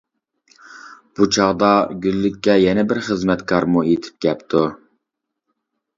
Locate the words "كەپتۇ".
4.27-4.67